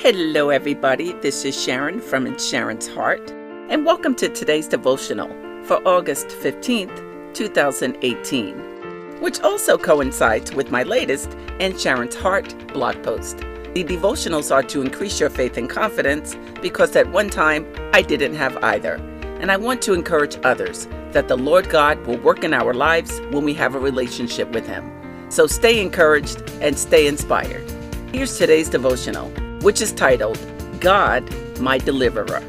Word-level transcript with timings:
Hello, 0.00 0.50
everybody. 0.50 1.12
This 1.14 1.44
is 1.44 1.60
Sharon 1.60 2.00
from 2.00 2.38
Sharon's 2.38 2.86
Heart, 2.86 3.32
and 3.68 3.84
welcome 3.84 4.14
to 4.14 4.28
today's 4.28 4.68
devotional 4.68 5.26
for 5.64 5.82
August 5.88 6.28
15th, 6.28 7.34
2018, 7.34 9.20
which 9.20 9.40
also 9.40 9.76
coincides 9.76 10.54
with 10.54 10.70
my 10.70 10.84
latest 10.84 11.36
In 11.58 11.76
Sharon's 11.76 12.14
Heart 12.14 12.72
blog 12.72 13.02
post. 13.02 13.38
The 13.38 13.82
devotionals 13.82 14.54
are 14.54 14.62
to 14.62 14.82
increase 14.82 15.18
your 15.18 15.30
faith 15.30 15.56
and 15.56 15.68
confidence 15.68 16.36
because 16.62 16.94
at 16.94 17.10
one 17.10 17.28
time 17.28 17.66
I 17.92 18.02
didn't 18.02 18.36
have 18.36 18.56
either, 18.58 18.94
and 19.40 19.50
I 19.50 19.56
want 19.56 19.82
to 19.82 19.94
encourage 19.94 20.38
others 20.44 20.86
that 21.10 21.26
the 21.26 21.36
Lord 21.36 21.70
God 21.70 21.98
will 22.06 22.18
work 22.18 22.44
in 22.44 22.54
our 22.54 22.72
lives 22.72 23.20
when 23.32 23.42
we 23.42 23.54
have 23.54 23.74
a 23.74 23.80
relationship 23.80 24.48
with 24.52 24.64
Him. 24.64 24.92
So 25.28 25.48
stay 25.48 25.80
encouraged 25.80 26.48
and 26.60 26.78
stay 26.78 27.08
inspired. 27.08 27.68
Here's 28.12 28.38
today's 28.38 28.68
devotional 28.70 29.32
which 29.62 29.80
is 29.80 29.92
titled 29.92 30.38
God, 30.80 31.28
My 31.60 31.78
Deliverer. 31.78 32.42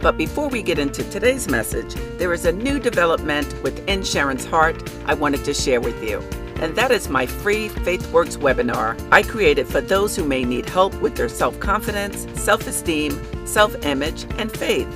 But 0.00 0.18
before 0.18 0.48
we 0.48 0.62
get 0.62 0.78
into 0.78 1.02
today's 1.10 1.48
message, 1.48 1.94
there 2.18 2.32
is 2.32 2.44
a 2.44 2.52
new 2.52 2.78
development 2.78 3.62
within 3.62 4.02
Sharon's 4.02 4.44
Heart 4.44 4.90
I 5.06 5.14
wanted 5.14 5.44
to 5.44 5.54
share 5.54 5.80
with 5.80 6.02
you. 6.02 6.20
And 6.62 6.76
that 6.76 6.90
is 6.90 7.08
my 7.08 7.26
free 7.26 7.68
FaithWorks 7.68 8.36
webinar 8.38 8.98
I 9.10 9.22
created 9.22 9.66
for 9.66 9.80
those 9.80 10.16
who 10.16 10.24
may 10.24 10.44
need 10.44 10.68
help 10.68 10.94
with 11.00 11.16
their 11.16 11.28
self 11.28 11.58
confidence, 11.60 12.26
self 12.40 12.66
esteem, 12.66 13.20
self 13.46 13.84
image, 13.84 14.24
and 14.38 14.50
faith. 14.50 14.88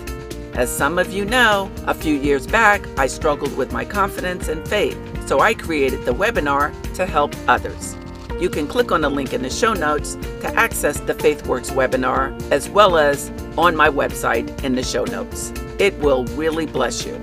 As 0.55 0.75
some 0.75 0.99
of 0.99 1.13
you 1.13 1.25
know, 1.25 1.71
a 1.87 1.95
few 1.95 2.15
years 2.15 2.47
back 2.47 2.87
I 2.99 3.07
struggled 3.07 3.57
with 3.57 3.73
my 3.73 3.85
confidence 3.85 4.49
and 4.49 4.67
faith, 4.67 4.99
so 5.27 5.41
I 5.41 5.55
created 5.55 6.05
the 6.05 6.13
webinar 6.13 6.75
to 6.95 7.07
help 7.07 7.35
others. 7.47 7.97
You 8.41 8.49
can 8.49 8.67
click 8.67 8.91
on 8.91 9.03
the 9.03 9.11
link 9.11 9.35
in 9.35 9.43
the 9.43 9.51
show 9.51 9.75
notes 9.75 10.15
to 10.15 10.47
access 10.57 10.99
the 10.99 11.13
FaithWorks 11.13 11.73
webinar, 11.73 12.33
as 12.51 12.71
well 12.71 12.97
as 12.97 13.31
on 13.59 13.77
my 13.77 13.91
website 13.91 14.65
in 14.65 14.77
the 14.77 14.83
show 14.83 15.05
notes. 15.05 15.53
It 15.79 15.99
will 15.99 16.25
really 16.25 16.65
bless 16.65 17.05
you. 17.05 17.21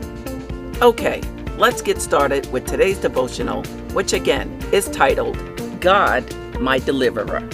Okay, 0.80 1.24
let's 1.58 1.82
get 1.82 2.00
started 2.04 2.52
with 2.52 2.68
today's 2.68 3.00
devotional, 3.00 3.64
which 3.94 4.14
again 4.14 4.62
is 4.72 4.88
titled 4.90 5.38
God, 5.82 6.24
My 6.60 6.78
Deliverer. 6.78 7.50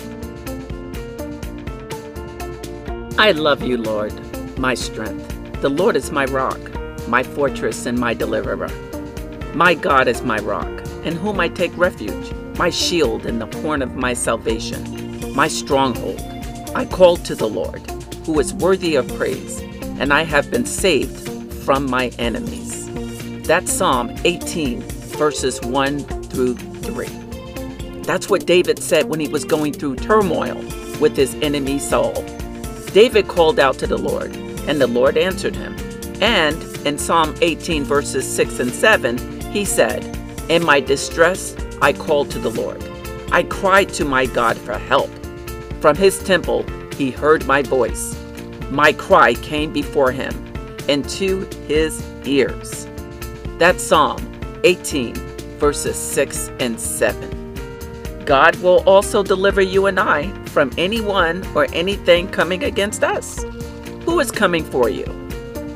I 3.17 3.31
love 3.31 3.63
you, 3.63 3.77
Lord, 3.77 4.11
my 4.59 4.73
strength. 4.73 5.61
The 5.61 5.69
Lord 5.69 5.95
is 5.95 6.11
my 6.11 6.25
rock, 6.25 6.59
my 7.07 7.23
fortress, 7.23 7.85
and 7.85 7.97
my 7.97 8.13
deliverer. 8.13 8.67
My 9.53 9.73
God 9.73 10.09
is 10.09 10.21
my 10.21 10.39
rock, 10.39 10.67
in 11.05 11.16
whom 11.16 11.39
I 11.39 11.47
take 11.47 11.71
refuge 11.77 12.33
my 12.57 12.69
shield 12.69 13.25
and 13.25 13.41
the 13.41 13.57
horn 13.61 13.81
of 13.81 13.95
my 13.95 14.13
salvation, 14.13 15.33
my 15.35 15.47
stronghold. 15.47 16.21
I 16.75 16.85
called 16.85 17.25
to 17.25 17.35
the 17.35 17.47
Lord, 17.49 17.81
who 18.25 18.39
is 18.39 18.53
worthy 18.53 18.95
of 18.95 19.07
praise, 19.15 19.59
and 19.99 20.13
I 20.13 20.23
have 20.23 20.49
been 20.51 20.65
saved 20.65 21.29
from 21.63 21.89
my 21.89 22.07
enemies. 22.19 22.89
That's 23.47 23.71
Psalm 23.71 24.15
18, 24.23 24.81
verses 24.81 25.61
1 25.61 25.99
through 26.23 26.55
3. 26.55 27.07
That's 28.03 28.29
what 28.29 28.45
David 28.45 28.79
said 28.79 29.09
when 29.09 29.19
he 29.19 29.27
was 29.27 29.45
going 29.45 29.73
through 29.73 29.95
turmoil 29.95 30.55
with 30.99 31.15
his 31.15 31.35
enemy 31.35 31.79
Saul. 31.79 32.13
David 32.93 33.27
called 33.27 33.59
out 33.59 33.79
to 33.79 33.88
the 33.88 33.97
Lord, 33.97 34.35
and 34.67 34.79
the 34.79 34.88
Lord 34.88 35.17
answered 35.17 35.55
him. 35.55 35.75
And 36.21 36.61
in 36.85 36.97
Psalm 36.97 37.35
18, 37.41 37.83
verses 37.83 38.27
6 38.35 38.59
and 38.59 38.71
7, 38.71 39.17
he 39.51 39.65
said, 39.65 40.03
In 40.49 40.63
my 40.63 40.79
distress, 40.79 41.55
I 41.83 41.91
called 41.91 42.31
to 42.31 42.39
the 42.39 42.49
Lord. 42.49 42.81
I 43.33 43.43
cried 43.43 43.89
to 43.95 44.05
my 44.05 44.25
God 44.25 44.57
for 44.57 44.77
help. 44.77 45.09
From 45.81 45.97
his 45.97 46.17
temple, 46.23 46.65
he 46.95 47.11
heard 47.11 47.45
my 47.45 47.61
voice. 47.61 48.17
My 48.69 48.93
cry 48.93 49.33
came 49.33 49.73
before 49.73 50.13
him 50.13 50.33
into 50.87 51.41
his 51.67 52.01
ears. 52.23 52.87
That's 53.57 53.83
Psalm 53.83 54.21
18, 54.63 55.13
verses 55.59 55.97
6 55.97 56.51
and 56.61 56.79
7. 56.79 58.23
God 58.23 58.55
will 58.61 58.81
also 58.88 59.22
deliver 59.22 59.61
you 59.61 59.88
and 59.88 59.99
I 59.99 60.31
from 60.45 60.72
anyone 60.77 61.45
or 61.53 61.67
anything 61.73 62.29
coming 62.29 62.63
against 62.63 63.03
us. 63.03 63.43
Who 64.05 64.22
is 64.22 64.31
coming 64.31 64.63
for 64.63 64.88
you? 64.88 65.03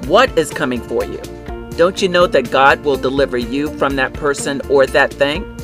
What 0.06 0.38
is 0.40 0.52
coming 0.52 0.80
for 0.80 1.04
you? 1.04 1.20
Don't 1.72 2.02
you 2.02 2.08
know 2.08 2.28
that 2.28 2.50
God 2.50 2.86
will 2.86 2.96
deliver 2.96 3.38
you 3.38 3.78
from 3.78 3.98
that 3.98 4.14
person 4.14 4.62
or 4.70 4.86
that 4.88 5.14
thing? 5.14 5.57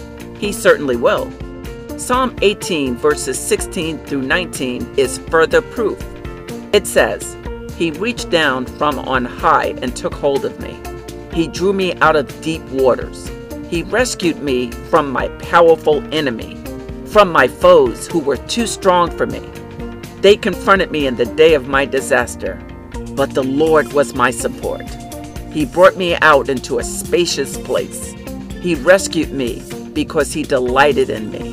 He 0.44 0.52
certainly 0.52 0.98
will. 0.98 1.32
Psalm 1.98 2.36
18, 2.42 2.98
verses 2.98 3.40
16 3.40 4.00
through 4.00 4.24
19, 4.24 4.96
is 4.98 5.20
further 5.30 5.62
proof. 5.62 5.98
It 6.74 6.86
says, 6.86 7.38
He 7.78 7.92
reached 7.92 8.30
down 8.30 8.66
from 8.66 9.00
on 9.00 9.24
high 9.24 9.68
and 9.82 9.96
took 9.96 10.14
hold 10.14 10.44
of 10.44 10.60
me. 10.60 10.78
He 11.34 11.48
drew 11.48 11.72
me 11.72 11.96
out 12.02 12.18
of 12.18 12.42
deep 12.42 12.62
waters. 12.72 13.32
He 13.70 13.84
rescued 13.84 14.44
me 14.44 14.70
from 14.90 15.10
my 15.10 15.30
powerful 15.50 16.04
enemy, 16.14 16.62
from 17.06 17.32
my 17.32 17.48
foes 17.48 18.10
who 18.10 18.20
were 18.20 18.36
too 18.36 18.68
strong 18.68 19.12
for 19.12 19.26
me. 19.26 19.40
They 20.20 20.36
confronted 20.36 20.92
me 20.92 21.08
in 21.08 21.16
the 21.16 21.26
day 21.26 21.54
of 21.54 21.70
my 21.70 21.86
disaster, 21.86 22.56
but 23.12 23.34
the 23.34 23.44
Lord 23.44 23.94
was 23.94 24.14
my 24.14 24.30
support. 24.30 24.90
He 25.54 25.64
brought 25.64 25.96
me 25.96 26.16
out 26.16 26.50
into 26.50 26.80
a 26.80 26.84
spacious 26.84 27.58
place. 27.60 28.12
He 28.60 28.76
rescued 28.76 29.32
me 29.32 29.64
because 29.94 30.34
he 30.34 30.44
delighted 30.44 31.10
in 31.10 31.32
me. 31.32 31.52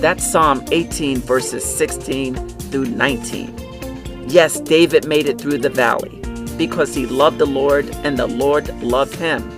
That's 0.00 0.30
Psalm 0.30 0.64
18, 0.70 1.18
verses 1.18 1.64
16 1.64 2.34
through 2.48 2.86
19. 2.86 4.26
Yes, 4.28 4.60
David 4.60 5.06
made 5.06 5.26
it 5.26 5.40
through 5.40 5.58
the 5.58 5.70
valley 5.70 6.20
because 6.56 6.94
he 6.94 7.06
loved 7.06 7.38
the 7.38 7.46
Lord 7.46 7.88
and 8.04 8.18
the 8.18 8.26
Lord 8.26 8.68
loved 8.82 9.14
him. 9.16 9.48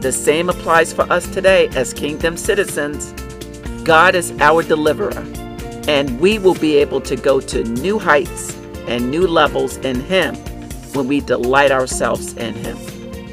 The 0.00 0.12
same 0.12 0.48
applies 0.48 0.92
for 0.92 1.02
us 1.12 1.32
today 1.32 1.68
as 1.76 1.94
kingdom 1.94 2.36
citizens. 2.36 3.12
God 3.84 4.14
is 4.14 4.32
our 4.40 4.62
deliverer, 4.62 5.24
and 5.88 6.18
we 6.20 6.38
will 6.40 6.56
be 6.56 6.76
able 6.76 7.00
to 7.02 7.16
go 7.16 7.40
to 7.40 7.62
new 7.62 7.98
heights 7.98 8.52
and 8.88 9.10
new 9.10 9.26
levels 9.26 9.76
in 9.78 10.00
Him 10.00 10.34
when 10.94 11.06
we 11.06 11.20
delight 11.20 11.70
ourselves 11.70 12.36
in 12.36 12.54
Him, 12.54 12.76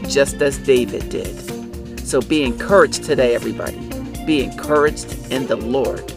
just 0.08 0.42
as 0.42 0.59
David 0.59 1.09
did. 1.09 2.00
So 2.08 2.22
be 2.22 2.44
encouraged 2.44 3.03
today, 3.03 3.34
everybody 3.34 3.89
be 4.25 4.44
encouraged 4.44 5.31
in 5.31 5.47
the 5.47 5.56
Lord. 5.56 6.12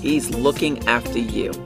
He's 0.00 0.30
looking 0.30 0.86
after 0.86 1.18
you. 1.18 1.65